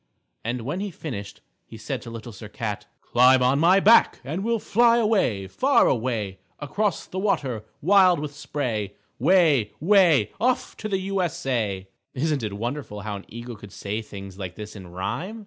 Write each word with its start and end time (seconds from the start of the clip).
_"And 0.43 0.61
when 0.61 0.79
he 0.79 0.89
finished 0.89 1.41
he 1.63 1.77
said 1.77 2.01
to 2.01 2.09
Little 2.09 2.31
Sir 2.31 2.49
Cat, 2.49 2.87
"Climb 3.01 3.43
on 3.43 3.59
my 3.59 3.79
back 3.79 4.19
and 4.23 4.43
we'll 4.43 4.57
fly 4.57 4.97
away, 4.97 5.45
far 5.45 5.87
away, 5.87 6.39
across 6.57 7.05
the 7.05 7.19
water 7.19 7.65
wild 7.83 8.19
with 8.19 8.33
spray, 8.33 8.95
way, 9.19 9.73
way 9.79 10.31
off 10.39 10.75
to 10.77 10.89
the 10.89 10.97
U. 11.01 11.21
S. 11.21 11.45
A." 11.45 11.87
Isn't 12.15 12.41
it 12.41 12.53
wonderful 12.53 13.01
how 13.01 13.15
an 13.17 13.25
eagle 13.27 13.55
could 13.55 13.71
say 13.71 14.01
things 14.01 14.39
like 14.39 14.55
this 14.55 14.75
in 14.75 14.87
rhyme? 14.87 15.39